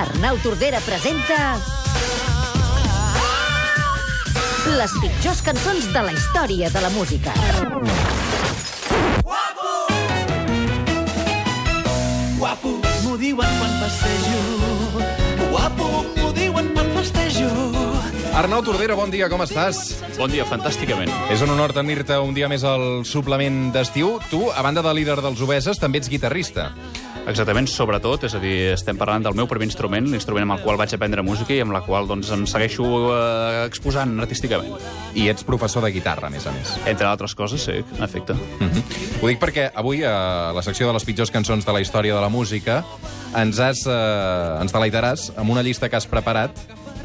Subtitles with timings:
[0.00, 1.60] Arnau Tordera presenta...
[4.78, 7.34] Les pitjors cançons de la història de la música.
[12.38, 12.72] Guapo,
[13.04, 14.40] m'ho diuen quan passejo.
[15.50, 17.52] Guapo, m'ho diuen quan festejo.
[18.40, 19.98] Arnau Tordera, bon dia, com estàs?
[20.16, 21.12] Bon dia, fantàsticament.
[21.34, 24.16] És un honor tenir-te un dia més al suplement d'estiu.
[24.32, 26.70] Tu, a banda de líder dels Obeses, també ets guitarrista.
[27.28, 30.78] Exactament, sobretot, és a dir, estem parlant del meu primer instrument, l'instrument amb el qual
[30.80, 34.72] vaig aprendre música i amb la qual doncs, em segueixo eh, exposant artísticament.
[35.14, 36.72] I ets professor de guitarra, a més a més.
[36.90, 38.34] Entre altres coses, sí, en efecte.
[38.34, 39.22] Mm -hmm.
[39.22, 42.20] Ho dic perquè avui, a la secció de les pitjors cançons de la història de
[42.20, 42.84] la música,
[43.36, 46.50] ens, has, eh, ens deleitaràs amb una llista que has preparat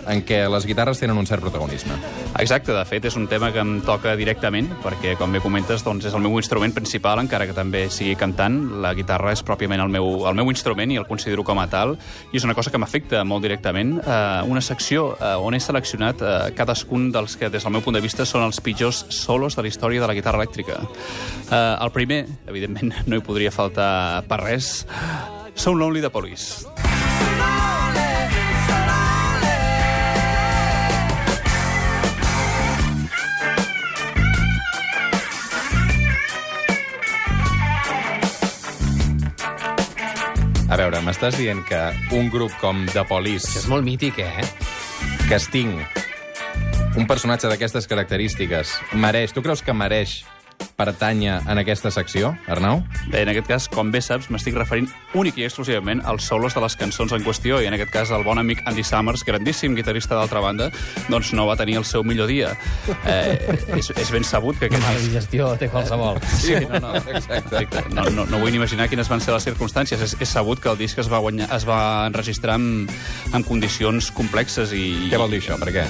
[0.08, 1.98] en què les guitarres tenen un cert protagonisme.
[2.40, 6.08] Exacte, de fet, és un tema que em toca directament, perquè, com bé comentes, doncs,
[6.10, 8.58] és el meu instrument principal, encara que també sigui cantant.
[8.84, 11.96] La guitarra és pròpiament el meu, el meu instrument i el considero com a tal,
[12.32, 13.98] i és una cosa que m'afecta molt directament.
[14.00, 14.18] Eh,
[14.52, 18.04] una secció eh, on he seleccionat eh, cadascun dels que, des del meu punt de
[18.04, 20.82] vista, són els pitjors solos de la història de la guitarra elèctrica.
[21.50, 24.74] Eh, el primer, evidentment, no hi podria faltar per res,
[25.56, 26.85] So Lonely de Police.
[40.76, 41.78] A veure, m'estàs dient que
[42.18, 44.44] un grup com The Police, És molt mític, eh?
[45.30, 45.78] que Sting,
[47.00, 49.32] un personatge d'aquestes característiques, mereix...
[49.32, 50.18] Tu creus que mereix
[50.76, 52.82] pertànyer en aquesta secció, Arnau?
[53.12, 56.64] Bé, en aquest cas, com bé saps, m'estic referint únic i exclusivament als solos de
[56.64, 60.18] les cançons en qüestió, i en aquest cas el bon amic Andy Summers, grandíssim guitarrista
[60.20, 60.70] d'altra banda,
[61.08, 62.52] doncs no va tenir el seu millor dia.
[63.06, 64.84] Eh, és, és ben sabut que aquest...
[64.84, 66.20] Mala digestió té qualsevol.
[66.42, 67.86] Sí, no, no, exacte.
[67.96, 70.02] No, no, no vull ni imaginar quines van ser les circumstàncies.
[70.02, 72.86] És, és sabut que el disc es va, guanyar, es va enregistrar en,
[73.34, 74.86] en condicions complexes i...
[75.12, 75.60] Què vol dir això?
[75.62, 75.88] Per què?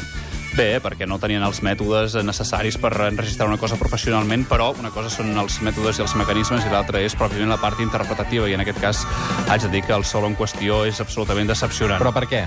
[0.55, 5.09] Bé, perquè no tenien els mètodes necessaris per enregistrar una cosa professionalment, però una cosa
[5.11, 8.63] són els mètodes i els mecanismes i l'altra és pròpiament la part interpretativa, i en
[8.63, 9.03] aquest cas
[9.51, 11.99] haig de dir que el solo en qüestió és absolutament decepcionant.
[11.99, 12.45] Però per què?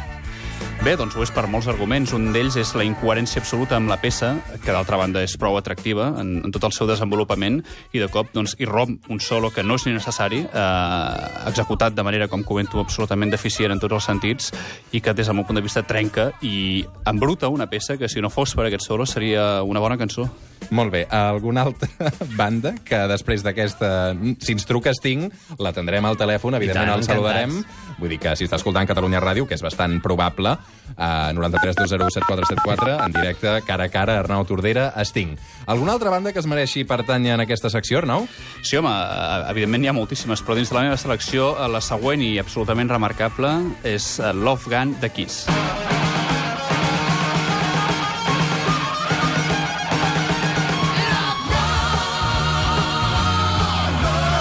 [0.79, 2.13] Bé, doncs ho és per molts arguments.
[2.15, 4.31] Un d'ells és la incoherència absoluta amb la peça,
[4.63, 7.59] que d'altra banda és prou atractiva en, en tot el seu desenvolupament,
[7.93, 12.05] i de cop doncs, irromp un solo que no és ni necessari, eh, executat de
[12.07, 14.53] manera, com comento, absolutament deficient en tots els sentits,
[14.95, 18.23] i que des del meu punt de vista trenca i embruta una peça que si
[18.23, 20.29] no fos per aquest solo seria una bona cançó.
[20.71, 21.05] Molt bé.
[21.11, 21.89] Alguna altra
[22.39, 24.15] banda que després d'aquesta...
[24.43, 25.29] Si ens truca Sting,
[25.59, 27.61] l'atendrem al telèfon, evidentment tant, el saludarem.
[27.99, 30.55] Vull dir que si està escoltant Catalunya Ràdio, que és bastant probable,
[30.97, 35.37] a 93 201 7474, en directe, cara a cara, Arnau Tordera, Sting.
[35.67, 38.27] Alguna altra banda que es mereixi pertànyer en aquesta secció, Arnau?
[38.63, 41.81] Sí, home, eh, evidentment n'hi ha moltíssimes, però dins de la meva selecció, eh, la
[41.81, 43.53] següent i absolutament remarcable
[43.85, 45.47] és eh, Love Gun de Kiss.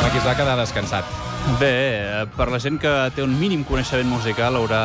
[0.07, 1.36] Aquí es va quedar descansat.
[1.55, 4.81] Bé, per la gent que té un mínim coneixement musical haurà,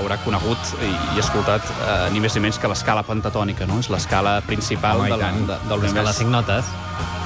[0.00, 3.76] haurà conegut i, i escoltat eh, ni més ni menys que l'escala pentatònica, no?
[3.84, 5.42] És l'escala principal Home, i del, tant.
[5.44, 6.08] de, del És que univers.
[6.08, 6.72] les cinc notes.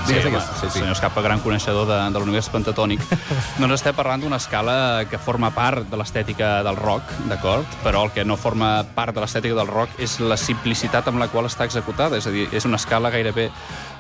[0.06, 0.40] Sí, Digues, home.
[0.60, 0.78] Sí, sí.
[0.80, 3.04] senyor Escapa, gran coneixedor de, de l'univers pentatònic.
[3.60, 7.78] doncs estem parlant d'una escala que forma part de l'estètica del rock, d'acord?
[7.84, 11.30] Però el que no forma part de l'estètica del rock és la simplicitat amb la
[11.30, 12.18] qual està executada.
[12.18, 13.46] És a dir, és una escala gairebé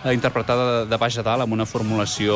[0.02, 2.34] eh, interpretada de, de baix a dalt amb una formulació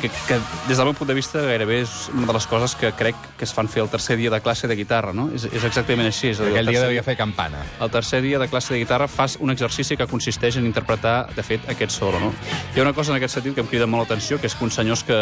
[0.00, 0.38] que, que,
[0.68, 3.46] des del meu punt de vista, gairebé és una de les coses que crec que
[3.48, 5.28] es fan fer el tercer dia de classe de guitarra, no?
[5.34, 6.30] És, és exactament així.
[6.30, 7.64] És dir, el Aquell dia devia fer campana.
[7.82, 11.42] el tercer dia de classe de guitarra fas un exercici que consisteix en interpretar, de
[11.42, 12.22] fet, aquest solo.
[12.22, 12.32] No?
[12.74, 14.64] Hi ha una cosa en aquest sentit que em crida molt l'atenció, que és que
[14.66, 15.16] uns senyors que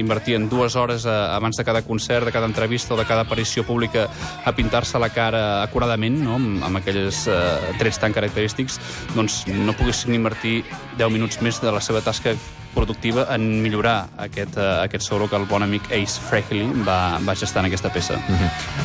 [0.00, 4.08] invertien dues hores abans de cada concert, de cada entrevista o de cada aparició pública
[4.44, 6.38] a pintar-se la cara acuradament, no?
[6.38, 8.80] amb, amb aquells eh, trets tan característics,
[9.16, 10.62] doncs no poguessin invertir
[10.98, 12.36] 10 minuts més de la seva tasca
[12.74, 17.36] productiva en millorar aquest, uh, aquest solo que el bon amic Ace Frehley va, va
[17.36, 18.18] gestar en aquesta peça.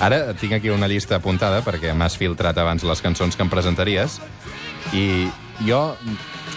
[0.03, 4.19] Ara tinc aquí una llista apuntada, perquè m'has filtrat abans les cançons que em presentaries,
[4.91, 5.27] i
[5.65, 5.81] jo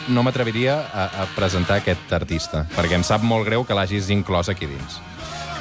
[0.09, 4.49] no m'atreviria a, a presentar aquest artista, perquè em sap molt greu que l'hagis inclòs
[4.53, 5.01] aquí dins.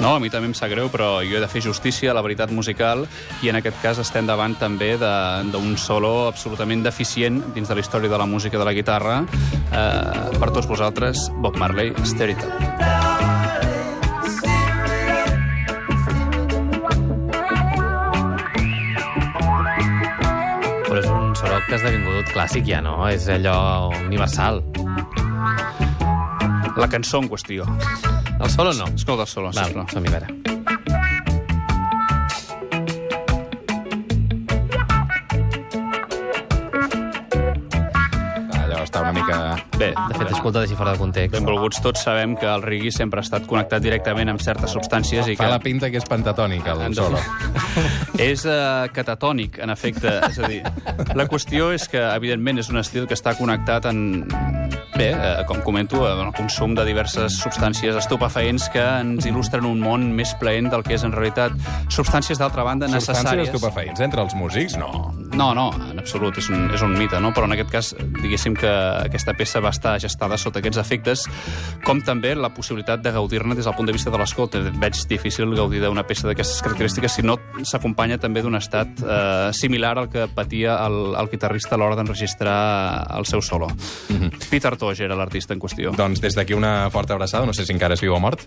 [0.00, 2.22] No, a mi també em sap greu, però jo he de fer justícia a la
[2.24, 3.04] veritat musical
[3.44, 8.08] i en aquest cas estem davant també d'un solo absolutament deficient dins de la història
[8.08, 9.20] de la música de la guitarra.
[9.68, 12.32] Eh, per tots vosaltres, Bob Marley, Stir
[21.40, 22.98] Soroc que ha esdevingut clàssic ja, no?
[23.08, 24.60] És allò universal.
[26.76, 27.64] La cançó en qüestió.
[28.40, 28.88] El solo no.
[28.94, 29.88] Escolta el solo, Val, sisplau.
[29.92, 30.59] som-hi, a veure.
[39.12, 39.56] Mica...
[39.78, 41.34] Bé, De fet, escolta, deixi fora de context.
[41.36, 45.36] benvolguts tots sabem que el reggae sempre ha estat connectat directament amb certes substàncies i
[45.36, 45.50] Fa que...
[45.50, 47.18] la pinta que és pentatònic, el En solo.
[48.18, 50.12] és uh, catatònic, en efecte.
[50.30, 50.62] És a dir,
[51.16, 54.26] la qüestió és que, evidentment, és un estil que està connectat en...
[54.96, 59.80] Bé, uh, com comento, en el consum de diverses substàncies estupefaents que ens il·lustren un
[59.80, 61.54] món més plaent del que és en realitat.
[61.88, 63.48] Substàncies, d'altra banda, Substàncies necessàries.
[63.54, 64.76] estupefaents entre els músics?
[64.76, 64.90] No.
[65.36, 67.30] No, no, en absolut, és un, és un mite, no?
[67.34, 67.90] Però en aquest cas,
[68.20, 71.24] diguéssim que aquesta peça va estar gestada sota aquests efectes,
[71.86, 74.60] com també la possibilitat de gaudir-ne des del punt de vista de l'escolta.
[74.82, 79.96] Veig difícil gaudir d'una peça d'aquestes característiques si no s'acompanya també d'un estat eh, similar
[79.98, 82.58] al que patia el, el guitarrista a l'hora d'enregistrar
[83.18, 83.68] el seu solo.
[84.08, 84.48] Mm -hmm.
[84.50, 85.94] Peter Tosh era l'artista en qüestió.
[85.94, 88.40] Doncs des d'aquí una forta abraçada, no sé si encara és viu o mort.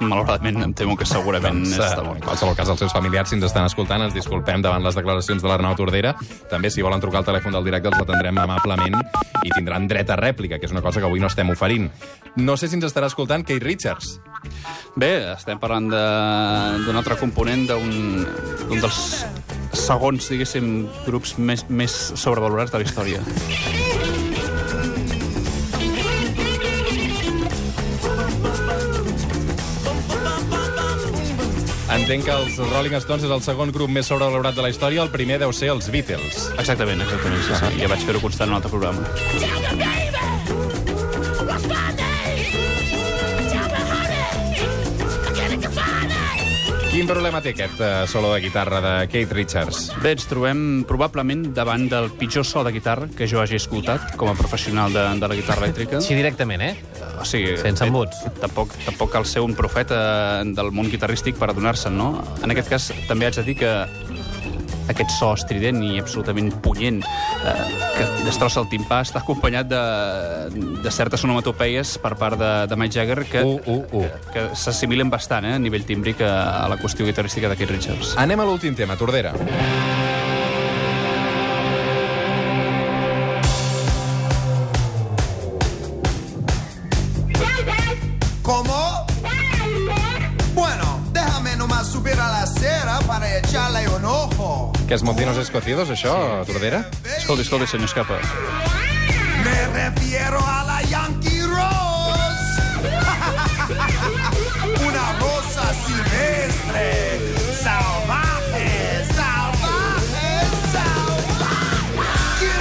[0.00, 2.16] Malauradament, em temo que segurament Doncs, està eh, mort.
[2.16, 5.42] en qualsevol cas, els seus familiars, si ens estan escoltant, ens disculpem davant les declaracions
[5.42, 6.16] de l'Arnau Tordera.
[6.50, 8.98] També, si volen trucar al telèfon del directe, els atendrem amablement
[9.42, 11.88] i tindran dret a rèplica, que és una cosa que avui no estem oferint.
[12.36, 14.18] No sé si ens estarà escoltant Kate Richards.
[14.96, 19.00] Bé, estem parlant d'un altre component d'un dels
[19.72, 20.74] segons, diguéssim,
[21.06, 24.31] grups més, més sobrevalorats de la història.
[32.02, 35.12] Entenc que els Rolling Stones és el segon grup més sobrevalorat de la història, el
[35.14, 36.48] primer deu ser els Beatles.
[36.58, 37.68] Exactament, exactament, sí, sí.
[37.78, 39.06] Ja vaig fer-ho constant en un altre programa.
[46.92, 49.86] Quin problema té aquest uh, solo de guitarra de Kate Richards?
[50.02, 54.28] Bé, ens trobem probablement davant del pitjor so de guitarra que jo hagi escoltat com
[54.28, 56.02] a professional de, de la guitarra elèctrica.
[56.02, 56.74] Així directament, eh?
[57.22, 58.24] O sigui, Sense embuts.
[58.42, 62.16] Tampoc, tampoc cal ser un profeta del món guitarrístic per adonar-se'n, no?
[62.42, 63.72] En aquest cas, també haig de dir que
[64.90, 67.54] aquest so estrident i absolutament punyent eh,
[67.94, 69.82] que destrossa el timpà està acompanyat de,
[70.82, 74.06] de certes onomatopeies per part de, de Mike Jagger que, Uh, uh, uh.
[74.34, 76.32] que s'assimilen bastant eh, a nivell tímbric a,
[76.64, 78.16] a la qüestió guitarrística de Keith Richards.
[78.22, 79.34] Anem a l'últim tema, Tordera.
[79.38, 80.11] ¿Cómo?
[94.92, 96.12] Que es motinos escocidos, això,
[96.44, 96.82] Tordera?
[97.16, 98.18] Escolti, escolti, senyor Escapa.
[99.40, 102.60] Me refiero a la Yankee Rose.
[104.84, 106.84] Una rosa silvestre.
[107.62, 108.68] Salvaje,
[109.16, 110.28] salvaje,
[110.76, 112.52] salvaje.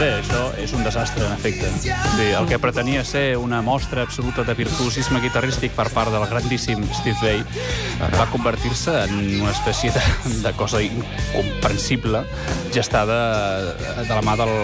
[0.00, 1.70] Bé, això és un desastre, en efecte.
[2.18, 6.82] Bé, el que pretenia ser una mostra absoluta de virtuosisme guitarrístic per part del grandíssim
[6.98, 9.14] Steve Vai va convertir-se en
[9.44, 10.02] una espècie de,
[10.42, 12.24] de cosa incomprensible
[12.74, 13.22] gestada
[14.02, 14.54] de la mà del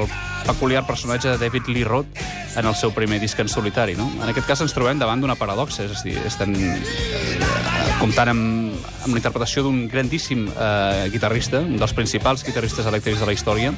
[0.46, 2.22] peculiar personatge de David Lee Roth
[2.56, 3.94] en el seu primer disc en solitari.
[3.96, 4.10] No?
[4.20, 8.74] En aquest cas ens trobem davant d'una paradoxa, és a dir, estem eh, comptant amb,
[9.04, 13.72] amb la interpretació d'un grandíssim eh, guitarrista, un dels principals guitarristes elèctrics de la història,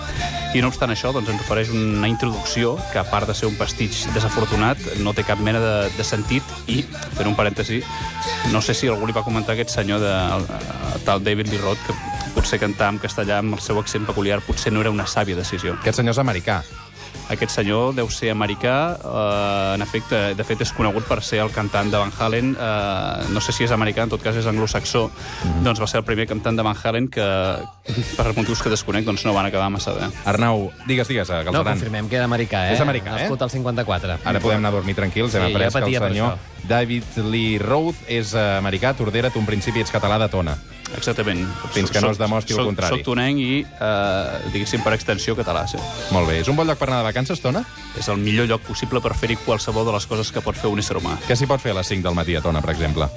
[0.54, 3.58] i no obstant això doncs, ens ofereix una introducció que, a part de ser un
[3.60, 7.82] pastitx desafortunat, no té cap mena de, de sentit i, fent un parèntesi,
[8.52, 10.16] no sé si algú li va comentar aquest senyor de,
[11.06, 14.72] tal David Lee Roth que potser cantar en castellà amb el seu accent peculiar potser
[14.74, 15.76] no era una sàvia decisió.
[15.80, 16.62] Aquest senyor és americà.
[17.30, 21.48] Aquest senyor deu ser americà, eh, en efecte, de fet és conegut per ser el
[21.54, 25.06] cantant de Van Halen, eh, no sé si és americà, en tot cas és anglosaxó,
[25.64, 27.24] doncs va ser el primer cantant de Van Halen que,
[28.18, 30.10] per motius que desconec, doncs no van acabar massa bé.
[30.26, 31.78] Arnau, digues, digues, a No, Galceran.
[31.78, 32.74] confirmem que era americà, eh?
[32.74, 33.22] És americà, eh?
[33.22, 34.18] Nascut al 54.
[34.24, 36.53] Ara podem anar a dormir tranquils, hem Sí, après ja que el senyor això.
[36.68, 40.56] David Lee Roth és americà, Tordera, tu en principi ets català de tona.
[40.96, 41.42] Exactament.
[41.74, 42.98] Fins que no es demostri el contrari.
[42.98, 45.78] Soc tonenc i, eh, diguéssim, per extensió català, sí.
[46.14, 46.40] Molt bé.
[46.40, 47.64] És un bon lloc per anar de vacances, Tona?
[47.98, 50.78] És el millor lloc possible per fer-hi qualsevol de les coses que pot fer un
[50.78, 51.18] ésser humà.
[51.26, 53.08] Què s'hi pot fer a les 5 del matí a Tona, per exemple?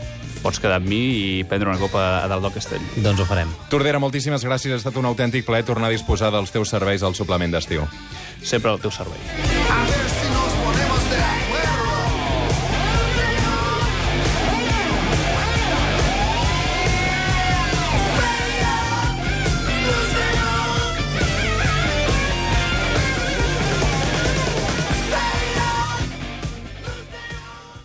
[0.42, 1.02] Pots quedar amb mi
[1.40, 2.82] i prendre una copa a dalt del castell.
[2.96, 3.52] Doncs ho farem.
[3.70, 4.74] Tordera, moltíssimes gràcies.
[4.74, 7.88] Ha estat un autèntic plaer tornar a disposar dels teus serveis al suplement d'estiu.
[8.42, 9.20] Sempre al teu servei.
[9.70, 10.28] A ver si